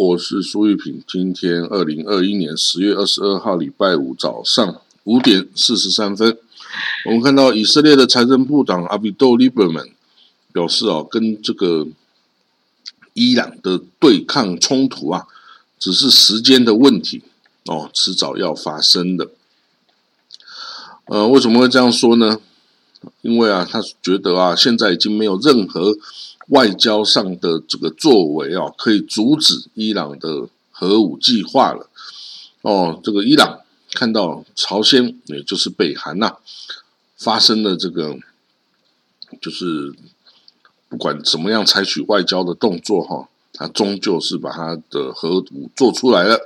[0.00, 1.04] 我是苏玉平。
[1.06, 6.38] 今天二零二一年十月二十二号，礼拜五早上五点四十三分，
[7.04, 9.86] 我们看到以色列的财政部长阿比多利伯曼
[10.54, 11.86] 表示啊，跟这个
[13.12, 15.26] 伊朗的对抗冲突啊，
[15.78, 17.22] 只是时间的问题
[17.66, 19.28] 哦，迟早要发生的。
[21.08, 22.40] 呃，为什么会这样说呢？
[23.20, 25.94] 因为啊，他觉得啊，现在已经没有任何。
[26.50, 31.88] 外交上的这个作为啊，可以阻止伊朗的核武计划了。
[32.62, 33.60] 哦，这个伊朗
[33.92, 36.36] 看到朝鲜，也就是北韩呐，
[37.16, 38.18] 发生了这个，
[39.40, 39.94] 就是
[40.88, 46.38] 不管怎么样采取外交的动作哈，他终究是把他的核武做出来了。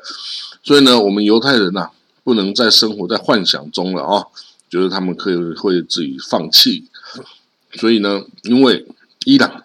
[0.62, 1.90] 所以呢，我们犹太人呐，
[2.22, 4.26] 不能再生活在幻想中了啊，
[4.68, 6.84] 觉得他们可以会自己放弃。
[7.72, 8.86] 所以呢，因为
[9.24, 9.62] 伊朗。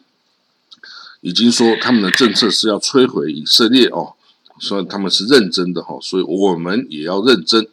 [1.22, 4.14] 已经说他们的政策是要摧毁以色列哦，
[4.60, 7.68] 所以他们是认真的哈，所以我们也要认真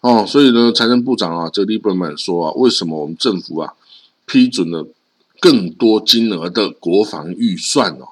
[0.00, 0.26] 哦。
[0.26, 3.74] 所以呢，财政部长啊，这利伯曼说啊，为什么我们政府啊
[4.26, 4.88] 批准了
[5.38, 8.08] 更多金额的国防预算哦？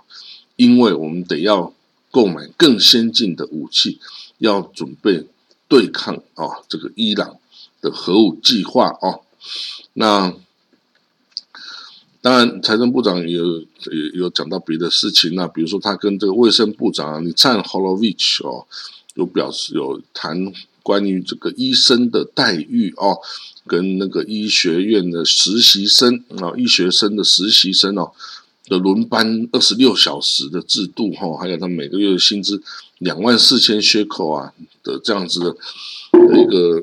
[0.55, 1.73] 因为我们得要
[2.11, 3.99] 购买更先进的武器，
[4.39, 5.27] 要准备
[5.67, 7.37] 对抗啊这个伊朗
[7.81, 9.23] 的核武计划哦。
[9.95, 10.33] 那。
[12.27, 18.67] 当然，财政部长也有也有讲到别的事情那比如说他跟这个卫生部长你灿 Holovich 哦，
[19.15, 23.17] 有表示有谈关于这个医生的待遇哦，
[23.65, 28.11] 跟那个医学院的实习生啊，医学生的实习生哦
[28.65, 32.61] 的轮班二十六小时的制度哈，还有他每个月的薪资
[32.99, 35.57] 两万四千缺口啊的这样子的
[36.37, 36.83] 一个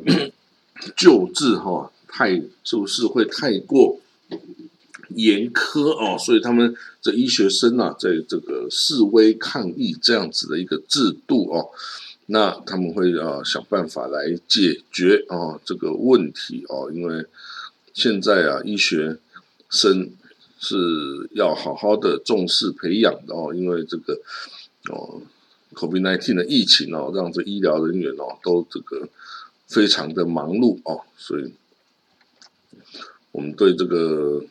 [0.96, 2.30] 救治哈，太
[2.64, 4.00] 是不是会太过？
[5.10, 11.70] 严苛哦，所以他们这医学生啊，在这个示威抗议这样子的一个制度哦，
[12.28, 17.26] 那他们会啊想办法来解决啊这个问题哦，因为
[17.94, 19.18] 现在啊医学
[19.70, 20.10] 生
[20.60, 24.20] 是要好好的重视培养的哦，因为这个
[24.90, 25.22] 哦
[25.74, 29.10] COVID-19 的疫情哦，让这医疗人员哦都这个
[29.68, 31.54] 非常的忙碌哦，所以
[33.34, 34.46] 我们对这个。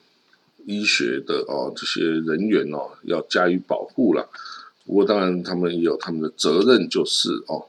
[0.67, 4.29] 医学的哦，这些人员哦，要加以保护了。
[4.85, 7.67] 不过，当然他们也有他们的责任，就是哦。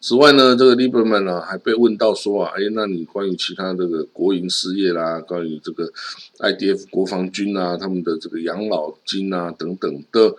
[0.00, 5.90] 此外呢，这个 Lieberman 呢，还被问到说啊，哎，那你关于其他这个国营事业啦，关于这个
[6.38, 10.34] IDF 国防军啊，他们的这个养老金啊等等的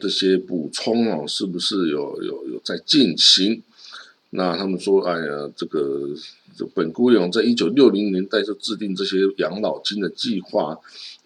[0.00, 3.62] 这些补充哦，是不是有有有在进行？
[4.30, 6.10] 那他们说，哎呀，这个。
[6.66, 10.78] 本姑勇在一九六零年代就制定这些养老金的计划，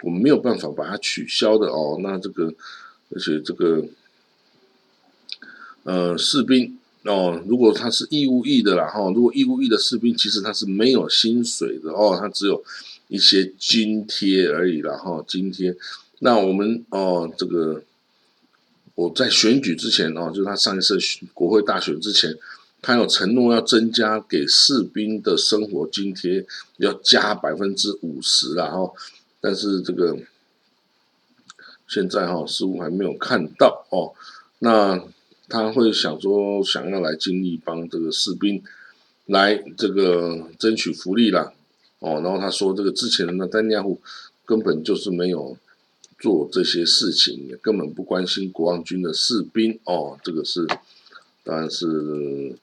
[0.02, 1.98] 我们没有办法把它取消的哦。
[2.02, 2.52] 那这个，
[3.10, 3.84] 而且这个，
[5.84, 12.62] 呃，士兵哦，如果他是义务役的啦哈，如果义务役的士兵，其实他是没有薪水的哦，他只有
[13.08, 15.76] 一些津贴而已啦哈，津贴。
[16.18, 17.82] 那我们哦，这个
[18.94, 20.98] 我在选举之前哦，就是他上一次
[21.32, 22.36] 国会大选之前。
[22.84, 26.44] 他有承诺要增加给士兵的生活津贴，
[26.78, 28.92] 要加百分之五十了哈，
[29.40, 30.18] 但是这个
[31.86, 34.12] 现在哈似乎还没有看到哦。
[34.58, 35.00] 那
[35.48, 38.60] 他会想说想要来尽力帮这个士兵
[39.26, 41.52] 来这个争取福利啦
[42.00, 42.20] 哦。
[42.20, 44.00] 然后他说这个之前的丹尼亚胡
[44.44, 45.56] 根本就是没有
[46.18, 50.18] 做这些事情，也根本不关心国王军的士兵哦。
[50.24, 50.66] 这个是
[51.44, 52.56] 当然是。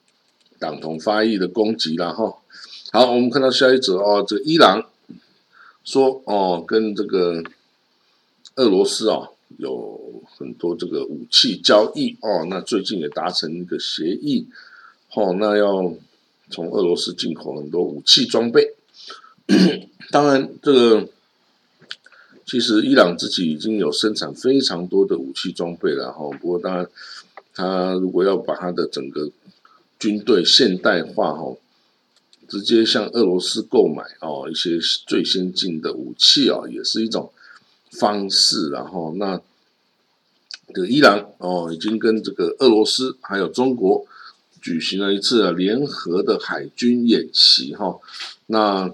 [0.60, 2.36] 党同发意的攻击了哈，
[2.92, 4.86] 好，我们看到下一则哦，这个伊朗
[5.82, 7.42] 说哦，跟这个
[8.56, 14.46] 俄罗斯哦有很多这个武器交易哦，那最近也达成一个协议，
[15.14, 15.94] 哦，那要
[16.50, 18.74] 从俄罗斯进口很多武器装备，
[20.12, 21.08] 当然这个
[22.44, 26.86] 其实伊朗自己已经有生产非常多的武器装备了哈，不过当然
[27.54, 29.30] 他如果要把他的整个
[30.00, 31.54] 军队现代化哈，
[32.48, 37.30] 直接向俄罗斯购买哦一些最先进的武器啊，也是一种
[37.90, 38.70] 方式。
[38.70, 39.38] 然后那
[40.68, 44.06] 这个伊朗哦，已经跟这个俄罗斯还有中国
[44.62, 48.00] 举行了一次联合的海军演习哈。
[48.46, 48.90] 那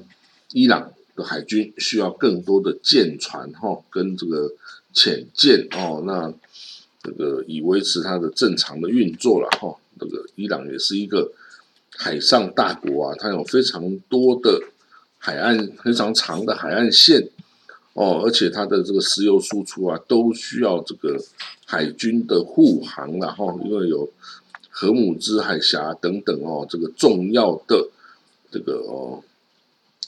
[0.52, 4.52] 伊朗的海军需要更多的舰船哈，跟这个
[4.92, 6.02] 潜舰哦。
[6.04, 6.34] 那
[7.02, 9.76] 这个以维持它的正常的运作了哈。
[9.98, 11.32] 这个伊朗也是一个
[11.96, 14.60] 海上大国啊，它有非常多的
[15.18, 17.28] 海岸非常长的海岸线
[17.94, 21.18] 哦，而且它的这个石油输出啊，都需要这个
[21.64, 24.08] 海军的护航然后因为有
[24.70, 27.88] 荷姆兹海峡等等哦，这个重要的
[28.50, 29.22] 这个哦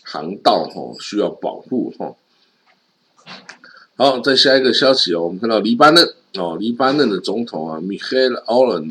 [0.05, 2.14] 航道哈需要保护哈。
[3.96, 8.88] 好，再下一个消息哦，我们看到黎巴嫩哦，黎巴嫩的总统啊，米赫尔奥伦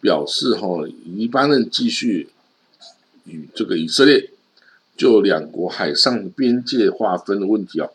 [0.00, 2.30] 表示哈，黎巴嫩继续
[3.24, 4.30] 与这个以色列
[4.96, 7.88] 就两国海上边界划分的问题啊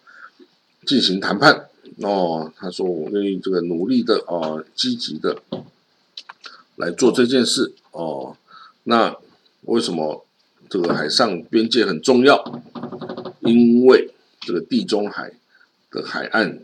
[0.86, 1.68] 进行谈判
[1.98, 2.52] 哦。
[2.56, 5.42] 他说我愿意这个努力的哦，积极的
[6.76, 8.38] 来做这件事哦。
[8.84, 9.16] 那
[9.64, 10.26] 为什么
[10.70, 12.62] 这个海上边界很重要？
[13.42, 15.34] 因为这个地中海。
[15.92, 16.60] 的海岸，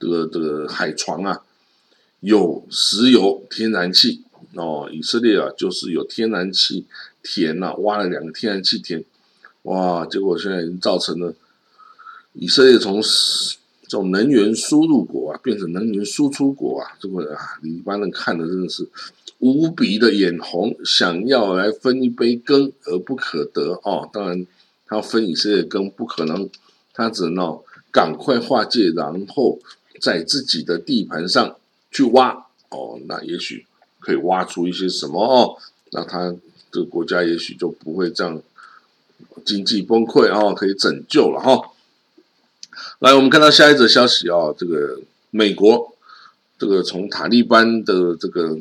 [0.00, 1.44] 这个这个海床啊，
[2.18, 4.24] 有石油、天然气
[4.54, 4.88] 哦。
[4.92, 6.86] 以色列啊，就是有天然气
[7.22, 9.04] 田呐，挖了两个天然气田，
[9.62, 10.06] 哇！
[10.06, 11.34] 结果现在已经造成了
[12.32, 16.96] 以色列从这种能源输入国啊，变成能源输出国啊。
[17.00, 18.88] 这个啊，一般人看的真的是
[19.38, 24.08] 无比的眼红，想要来分一杯羹而不可得哦。
[24.12, 24.46] 当然，
[24.86, 26.48] 他分以色列羹不可能，
[26.92, 27.62] 他只能哦。
[27.92, 29.58] 赶快划界，然后
[30.00, 31.56] 在自己的地盘上
[31.90, 33.66] 去挖哦，那也许
[34.00, 35.56] 可以挖出一些什么哦，
[35.92, 36.34] 那他
[36.72, 38.42] 这个国家也许就不会这样
[39.44, 41.70] 经济崩溃哦，可以拯救了哈。
[42.98, 45.00] 来，我们看到下一则消息啊，这个
[45.30, 45.94] 美国
[46.58, 48.58] 这个从塔利班的这个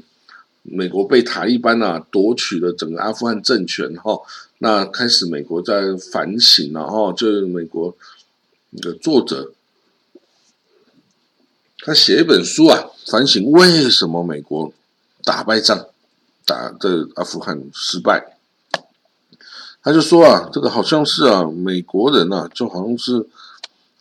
[0.64, 4.20] 美国被塔利班啊夺取了整个阿富汗政权哈，
[4.60, 7.96] 那开始美国在反省了哈，就是美国。
[8.72, 9.52] 那个作者，
[11.80, 14.72] 他写一本书啊，反省为什么美国
[15.24, 15.88] 打败仗，
[16.46, 18.38] 打这阿富汗失败。
[19.82, 23.26] 他就说啊，这个好像是啊，美国人啊，就好像是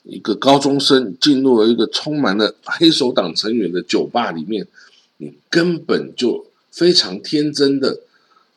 [0.02, 4.66] 一个高中生进入了一个充满了黑手党成员的酒吧里面，
[5.18, 8.00] 你根本就非常天真的，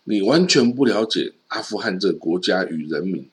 [0.05, 3.27] 你完全不了解阿富汗这个国家与人民。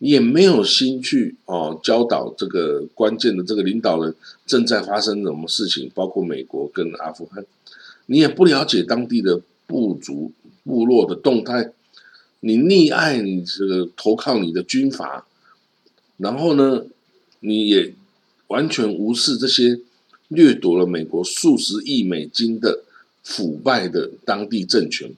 [0.00, 4.14] 你也没有心去哦教导这个关键的这个领导人
[4.46, 7.44] 正在发生什么事情，包括美国跟阿富汗，
[8.10, 10.32] 你也不了解当地的部族
[10.64, 11.72] 部落的动态，
[12.40, 15.26] 你溺爱你这个投靠你的军阀，
[16.16, 16.84] 然后呢，
[17.40, 17.94] 你也
[18.46, 19.80] 完全无视这些
[20.28, 22.82] 掠夺了美国数十亿美金的
[23.22, 25.12] 腐败的当地政权，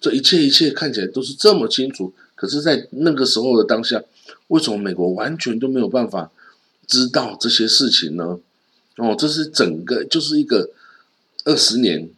[0.00, 2.14] 这一切一切看起来都是这么清楚。
[2.34, 4.02] 可是，在那个时候的当下，
[4.48, 6.32] 为什么美国完全都没有办法
[6.86, 8.40] 知道这些事情呢？
[8.96, 10.70] 哦，这是整个就是一个
[11.44, 12.10] 二十年，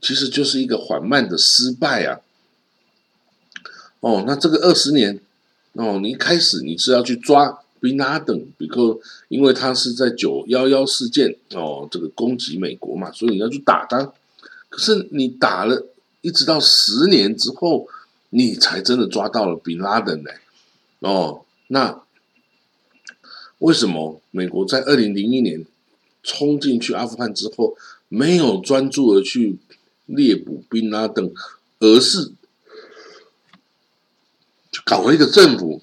[0.00, 2.20] 其实就是一个缓慢的失败啊。
[4.00, 5.20] 哦，那这个二十年，
[5.72, 8.98] 哦，你一开始你是要去抓 Bin Laden，比克
[9.28, 14.12] 因为他是在九幺幺事件哦，这个攻击美国嘛，所以你要去打他。
[14.68, 15.86] 可是你打了
[16.20, 17.88] 一直到十年之后。
[18.32, 20.30] 你才真的抓到了比拉登呢？
[21.00, 22.00] 哦，那
[23.58, 25.66] 为什么美国在二零零一年
[26.22, 27.76] 冲进去阿富汗之后，
[28.10, 29.56] 没有专注的去
[30.04, 31.32] 猎捕宾拉登，
[31.78, 32.32] 而是
[34.84, 35.80] 搞了一个政府，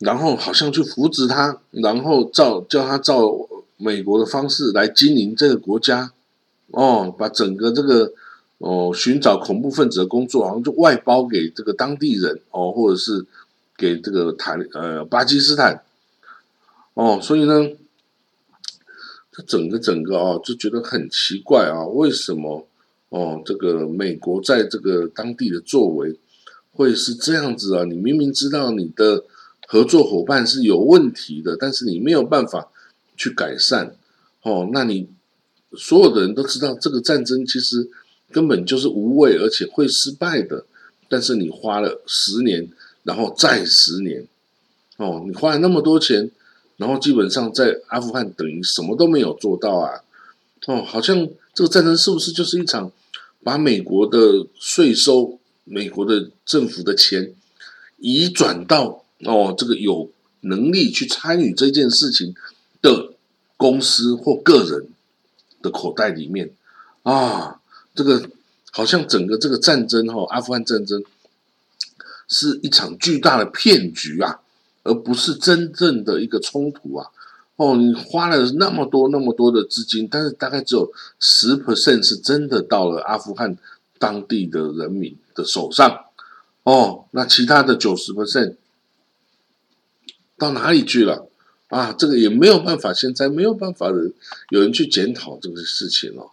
[0.00, 3.32] 然后好像去扶植他，然后照叫他照
[3.76, 6.10] 美国的方式来经营这个国家，
[6.72, 8.12] 哦，把整个这个。
[8.58, 13.26] 哦，寻找恐怖分子的工作，好像就外包给这个当地人哦，或者是
[13.76, 15.82] 给这个塔呃巴基斯坦
[16.94, 17.68] 哦，所以呢，
[19.36, 22.66] 这整个整个哦就觉得很奇怪啊，为什么
[23.10, 26.18] 哦这个美国在这个当地的作为
[26.72, 27.84] 会是这样子啊？
[27.84, 29.24] 你明明知道你的
[29.66, 32.68] 合作伙伴是有问题的，但是你没有办法
[33.16, 33.94] 去改善
[34.42, 35.08] 哦，那你
[35.76, 37.90] 所有的人都知道这个战争其实。
[38.32, 40.64] 根本就是无谓，而且会失败的。
[41.08, 42.68] 但是你花了十年，
[43.04, 44.26] 然后再十年，
[44.96, 46.28] 哦，你花了那么多钱，
[46.76, 50.02] 然后基本上在阿富汗等于什么都没有做到啊！
[50.66, 52.90] 哦，好像这个战争是不是就是一场
[53.42, 57.32] 把美国的税收、美国的政府的钱
[57.98, 62.34] 移转到哦这个有能力去参与这件事情
[62.82, 63.12] 的
[63.56, 64.88] 公司或个人
[65.62, 66.50] 的口袋里面
[67.02, 67.60] 啊？
[67.94, 68.28] 这个
[68.72, 71.02] 好像整个这个战争哈，阿富汗战争
[72.28, 74.40] 是一场巨大的骗局啊，
[74.86, 77.08] 而不是真正的一个冲突啊！
[77.56, 83.56] 哦，你花了那么多那么多的资金，但是大概只有十 percent 是真的到了阿富汗
[83.98, 86.04] 当地的人民的手上。
[86.64, 88.56] 哦，那其他的九十 percent
[90.36, 91.28] 到哪里去了？
[91.68, 94.12] 啊，这个也没有办法，现在没有办法的，
[94.50, 96.30] 有人去检讨这个事情哦。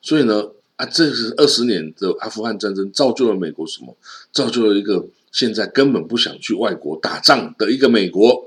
[0.00, 3.96] 所以呢，啊，这是二十年的阿富汗战争造就了美国什么？
[4.30, 8.44] 造就了一个现在根本不想去外国打仗的一个美国。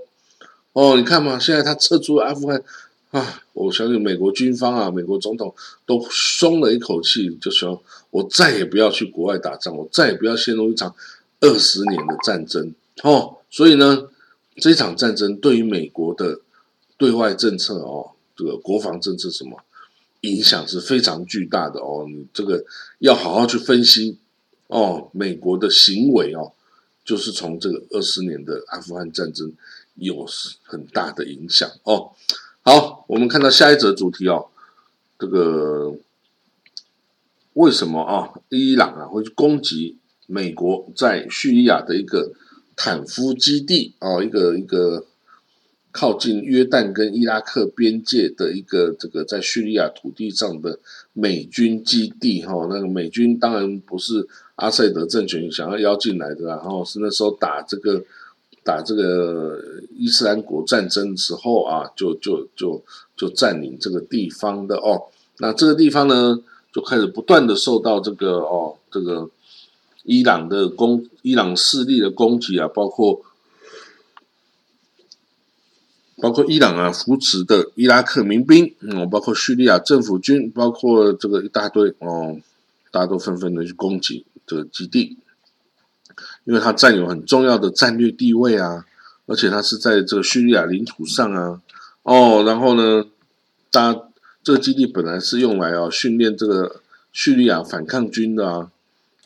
[0.71, 2.63] 哦，你看嘛，现在他撤出阿富汗
[3.11, 5.53] 啊，我相信美国军方啊，美国总统
[5.85, 10.95] 都松了一口气，就说我再也不要去国外打仗，我再也不要陷入一场
[11.41, 12.73] 二十年的战争。
[13.03, 14.07] 哦，所以呢。
[14.57, 16.39] 这场战争对于美国的
[16.95, 19.61] 对外政策哦，这个国防政策什么
[20.21, 22.05] 影响是非常巨大的哦。
[22.07, 22.63] 你这个
[22.99, 24.17] 要好好去分析
[24.67, 25.09] 哦。
[25.11, 26.53] 美国的行为哦，
[27.05, 29.53] 就是从这个二十年的阿富汗战争
[29.93, 30.25] 有
[30.63, 32.11] 很大的影响哦。
[32.63, 34.47] 好，我们看到下一则主题哦，
[35.17, 35.95] 这个
[37.53, 38.33] 为什么啊？
[38.49, 42.33] 伊朗啊会去攻击美国在叙利亚的一个？
[42.77, 45.05] 坦夫基地啊，一个一个
[45.97, 50.77] 靠近约旦跟伊拉克边界的一个这个在叙利亚土地上的
[51.13, 58.03] 美军基地哈，那个美军当然不是阿塞德政权想要邀进来的，然后是那时候打这个
[58.61, 59.57] 打这个
[59.95, 62.83] 伊斯兰国战争的时候啊，就就就
[63.15, 65.03] 就占领这个地方的哦，
[65.37, 69.29] 那这个地方呢就开始不断的受到这个哦这个。
[70.07, 73.19] 伊朗的攻，伊朗势力的攻击啊，包括
[76.21, 82.37] 包括伊朗啊扶持的伊拉克民兵，嗯，包括叙利亚政府军，包括这个一大堆哦，
[82.91, 85.17] 大家都纷纷的去攻击这个基地，
[86.45, 88.85] 因为它占有很重要的战略地位啊，
[89.25, 91.61] 而且它是在这个叙利亚领土上啊，
[92.03, 93.05] 哦，然后呢，
[93.69, 93.95] 大
[94.43, 96.81] 这个基地本来是用来哦训练这个
[97.11, 98.71] 叙利亚反抗军的啊。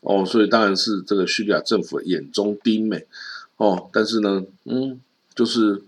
[0.01, 3.05] 哦，所以当然是这个叙利亚政府眼中钉美，
[3.58, 4.98] 哦，但是呢，嗯，
[5.36, 5.84] 就是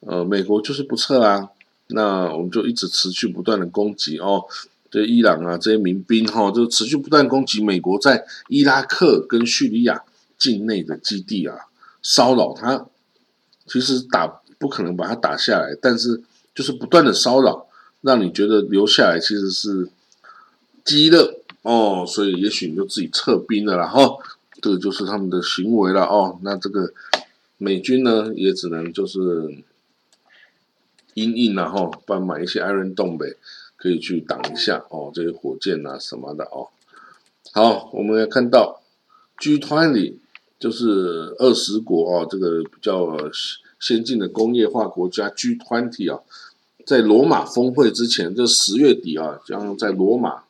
[0.00, 1.50] 呃，美国就是不撤啊，
[1.88, 4.44] 那我们就一直持续不断的攻击哦，
[4.90, 10.02] 这伊朗啊这些民兵哈，就持续不断攻击美国在伊拉克跟叙利亚
[10.38, 11.56] 境内的基地啊，
[12.02, 12.86] 骚扰他，
[13.66, 14.26] 其实打
[14.58, 16.22] 不可能把他打下来，但是
[16.54, 17.66] 就是不断的骚扰，
[18.02, 19.88] 让你觉得留下来其实是
[20.84, 21.34] 饥饿。
[21.62, 24.16] 哦，所以也许你就自己撤兵了啦，哈，
[24.62, 26.38] 这个就是他们的行为了哦。
[26.42, 26.92] 那这个
[27.58, 29.20] 美军呢，也只能就是
[31.16, 33.36] 阴应然后帮买一些 Iron 盾呗，
[33.76, 36.68] 可以去挡一下哦，这些火箭啊什么的哦。
[37.52, 38.80] 好，我们要看到
[39.38, 40.20] G 团里
[40.58, 43.16] 就是二十国哦，这个比较
[43.80, 46.20] 先进的工业化国家 G 团体啊，
[46.84, 50.44] 在罗马峰会之前，这十月底啊，将在罗马。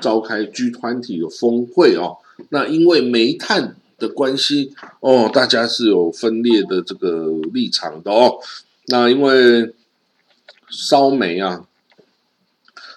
[0.00, 2.18] 召开 G 团体的峰会哦，
[2.48, 8.38] 那因为煤炭的关系哦，大家是有分裂的这个立场的哦。
[8.86, 9.74] 那因为
[10.70, 11.66] 烧煤啊，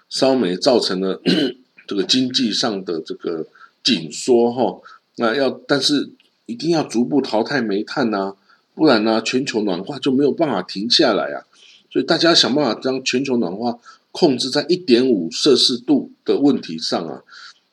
[0.09, 1.21] 烧煤造成了
[1.87, 3.47] 这个经济上的这个
[3.83, 4.81] 紧缩哈。
[5.15, 6.09] 那要但是
[6.45, 8.35] 一定要逐步淘汰煤炭呐，
[8.75, 11.45] 不然呢，全球暖化就没有办法停下来啊。
[11.91, 13.79] 所以大家想办法将全球暖化。
[14.13, 17.21] 控制在一点五摄氏度的问题上啊，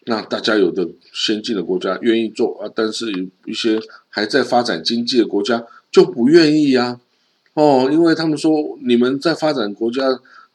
[0.04, 3.80] 那大家有的先进的国家愿意做啊，但是有一些
[4.11, 7.00] 还在发展经济的国家就不愿意啊。
[7.54, 10.02] 哦，因为他们说你们在发展国家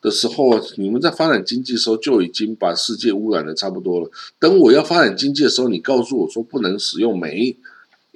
[0.02, 4.10] 的时候，你们在发展经济的时候就已经把世界污染的差不多了。
[4.40, 7.58] 等我要发展经济的时候，你告诉我说不能使用煤，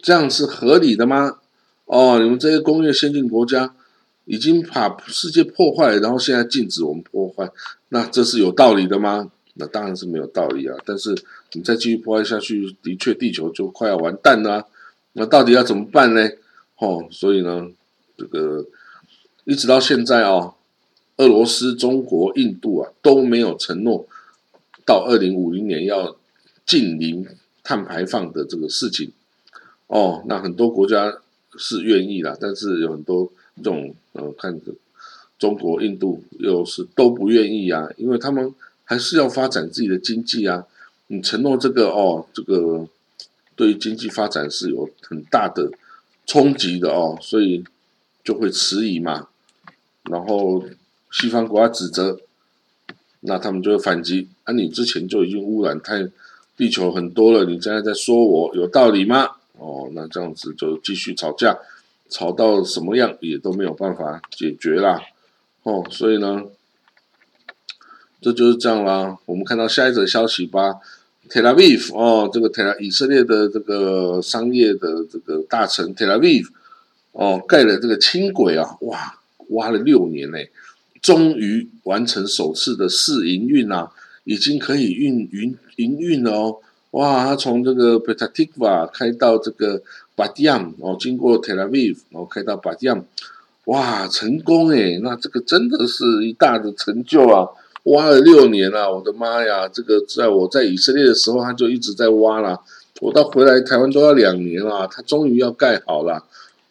[0.01, 1.37] 这样是合理的吗？
[1.85, 3.73] 哦，你们这些工业先进国家。
[4.25, 7.51] 已经把世界破坏，然后现在禁止我们破坏，
[7.89, 9.29] 那这是有道理的吗？
[9.55, 10.73] 那当然是没有道理啊！
[10.85, 11.13] 但是
[11.51, 14.65] 你再继续破坏下去，的确地球就快要完蛋了。
[15.11, 16.25] 那到底要怎么办呢？
[16.77, 17.67] 哦，所以呢，
[18.17, 18.65] 这个
[19.45, 20.53] 一直到现在啊，
[21.17, 24.05] 俄罗斯、中国、印度啊都没有承诺
[24.85, 26.15] 到二零五零年要
[26.65, 27.27] 近零
[27.63, 29.11] 碳排放的这个事情。
[29.87, 31.19] 哦，那很多国家
[31.57, 33.31] 是愿意啦，但是有很多。
[33.57, 34.71] 这种呃，看着
[35.37, 38.51] 中国、印度又是都不愿意啊，因为他们
[38.83, 40.65] 还是要发展自己的经济啊。
[41.05, 42.87] 你承诺这个哦，这个
[43.55, 45.71] 对于经济发展是有很大的
[46.25, 47.63] 冲击的哦，所以
[48.23, 49.27] 就会迟疑嘛。
[50.03, 50.63] 然后
[51.11, 52.19] 西方国家指责，
[53.21, 56.09] 那他们就会反击啊，你之前就已经污染太
[56.57, 59.29] 地球很多了，你现在在说我有道理吗？
[59.57, 61.57] 哦，那这样子就继续吵架。
[62.09, 65.01] 吵到什么样也都没有办法解决啦，
[65.63, 66.43] 哦，所以呢，
[68.21, 69.17] 这就是这样啦。
[69.25, 70.75] 我们看到下一则消息吧
[71.27, 76.49] ，Tel Aviv 哦，这个 Tel 以色列的这个商业的这个大臣 Tel Aviv
[77.13, 79.15] 哦，盖了这个轻轨啊，哇，
[79.49, 80.51] 挖了六年嘞，
[81.01, 83.89] 终于完成首次的试营运啊，
[84.25, 86.57] 已经可以运营营运了哦。
[86.91, 89.81] 哇，他从这个 Petah Tikva 开到这个
[90.15, 93.03] Batiam 哦，经过 Tel Aviv 然后开到 Batiam，
[93.65, 97.47] 哇，成功诶，那这个真的是一大的成就啊！
[97.83, 99.67] 挖了六年了，我的妈呀！
[99.67, 102.57] 这个在我在以色列的时候，他就一直在挖了。
[103.01, 106.23] 我到回来台湾都要两年了，他终于要盖好了，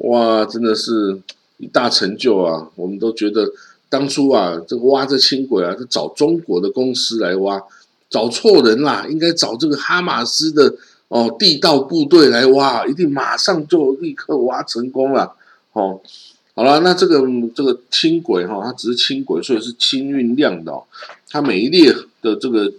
[0.02, 1.20] 哇，真的是
[1.58, 2.68] 一大成就啊！
[2.74, 3.48] 我们都觉得
[3.88, 7.62] 当初啊，这个挖这轻轨啊，是找中国的公司来挖。
[8.10, 10.74] 找错人啦，应该找这个哈马斯的
[11.08, 15.34] 哦地道部队来挖，一定马上就立刻挖成功了。
[15.72, 15.98] 哦，
[16.54, 17.22] 好了，那这个
[17.54, 20.84] 这个轻轨哈，它只是轻轨，所以是轻运量的哦。
[21.30, 21.90] 它每一列
[22.20, 22.70] 的这个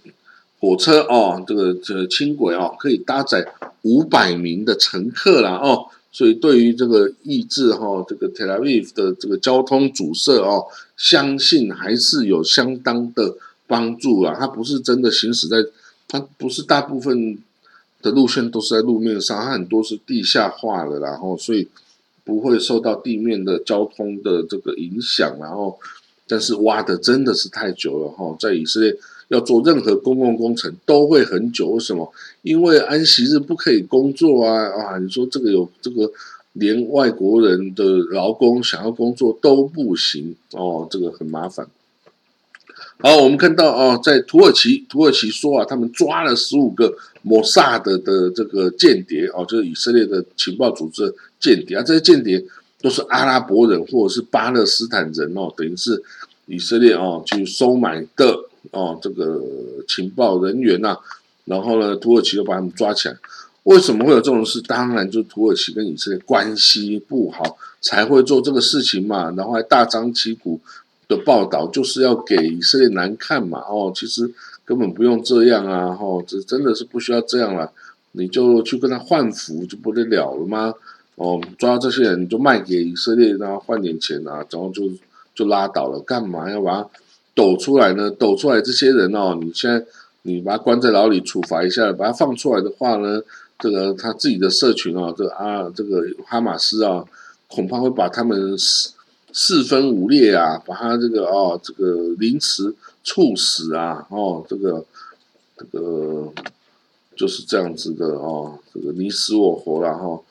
[0.60, 3.44] 火车哦，这个这个轻轨哦，可以搭载
[3.82, 5.88] 五百名的乘客啦哦。
[6.13, 13.36] 所以对于这个抑制哈这个 Tel Aviv 的这个交通阻塞哦，相信还是有相当的。
[13.65, 15.55] 帮助啊，它不是真的行驶在，
[16.08, 17.39] 它不是大部分
[18.01, 21.67] 的路线都是在路面上，它很多是地下化的，然后所以
[22.25, 25.79] 不会受到地面的交通的这个影响，然后
[26.27, 28.96] 但是挖的真的是太久了哈，在以色列
[29.34, 32.13] 要做任何公共工程都会很久，为什么？
[32.44, 34.98] 因为安息日不可以工作啊啊！
[35.00, 36.12] 你说这个有这个
[36.54, 41.68] 连外国人的劳工想要工作都不行哦，这个很麻烦。
[43.00, 52.44] 好，我们看到哦，在土耳其，土耳其说啊，他们抓了十五个摩萨德的这个间谍哦，就是以色列的情报组织间谍啊，这些间谍
[52.81, 56.03] 都是阿拉伯人或者是巴勒斯坦人哦，等于是
[56.46, 58.38] 以色列哦去收买的
[58.72, 59.42] 哦这个
[59.88, 60.98] 情报人员呐，
[61.46, 63.16] 然后呢，土耳其就把他们抓起来。
[63.64, 64.62] 为什么会有这种事？
[64.62, 70.60] 当然，就土耳其跟以色列关系不好才会做这个事情嘛，然后还大张旗鼓。
[71.06, 73.60] 的报道就是要给以色列难看嘛？
[73.68, 75.98] 哦，其实根本不用这样啊！
[76.00, 77.70] 哦，这真的是不需要这样了，
[78.14, 80.74] 你就去跟他换服就不得了了吗？
[81.16, 84.90] 哦，抓这些人就卖给以色列，然后换点钱啊，然后就
[85.36, 86.90] 就拉倒了，干嘛要把他
[87.35, 88.09] 抖出来呢？
[88.11, 89.85] 抖出来这些人哦，你现在
[90.24, 93.22] 你把他关在牢里处罚一下，把他放出来的话呢，
[93.59, 97.03] 这个他自己的社群哦，这个啊这个哈马斯啊，
[97.48, 98.57] 恐怕会把他们。
[98.57, 98.93] 四
[99.35, 102.72] 四分五裂啊，把他这个哦，这个凌迟
[103.03, 104.85] 处死啊，哦，这个
[105.57, 106.31] 这个
[107.15, 110.22] 就是这样子的哦，这个你死我活了哈。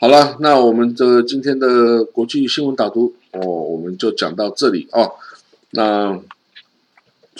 [0.00, 5.12] 好了，那我们这个今天的国际新闻导读哦，我们就讲到这里哦。
[5.70, 6.20] 那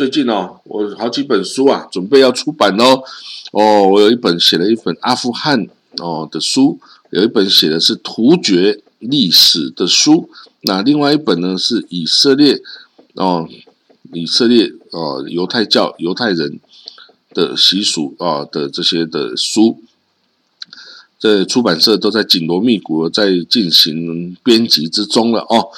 [0.01, 3.03] 最近哦，我好几本书啊，准备要出版哦。
[3.53, 10.31] 哦，我有一本写了一本阿富汗哦的书，有一本写的是突厥历史的书。
[10.63, 12.63] 那另外一本呢是以色列
[13.13, 13.47] 哦，
[14.15, 16.59] 以色列哦犹太教犹太人
[17.35, 19.83] 的习俗啊的这些的书，
[21.19, 25.69] 这出版社都在紧锣密鼓在进行编辑之中了哦。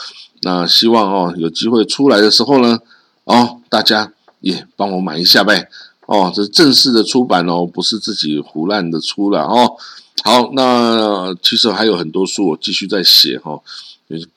[0.42, 2.78] 那希望哦有机会出来的时候呢，
[3.24, 5.66] 哦大家也帮我买一下呗
[6.04, 9.76] 哦，这是正式的出版哦，不是自己胡乱的出了哦。
[10.22, 13.58] 好，那其实还有很多书我继续在写哈。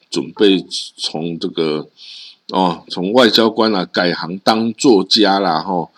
[0.09, 1.85] 准备从这个
[2.51, 5.89] 哦，从外交官啊改行当作家啦，哈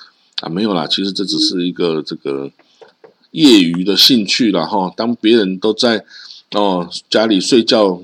[0.42, 2.50] 啊没有啦，其实这只是一个这个
[3.30, 4.92] 业余的兴趣了，哈。
[4.98, 6.04] 当别人都在
[6.54, 8.02] 哦家里睡觉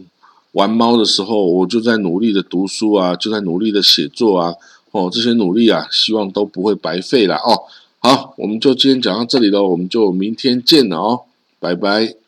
[0.52, 4.54] 玩猫的时候，我就在努力的读书啊，就在努力的写作啊，
[4.94, 7.64] 哦，这些努力啊，希望都不会白费了哦。
[8.00, 11.22] 好，我们就今天讲到这里了，我们就明天见了哦，
[11.60, 12.23] 拜拜。